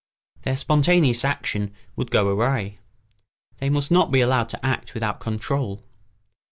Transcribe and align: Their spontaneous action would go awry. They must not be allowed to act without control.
Their 0.41 0.57
spontaneous 0.57 1.23
action 1.23 1.75
would 1.95 2.09
go 2.09 2.27
awry. 2.29 2.73
They 3.59 3.69
must 3.69 3.91
not 3.91 4.09
be 4.11 4.21
allowed 4.21 4.49
to 4.49 4.65
act 4.65 4.95
without 4.95 5.19
control. 5.19 5.83